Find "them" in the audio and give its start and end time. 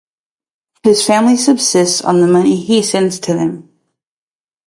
3.35-3.69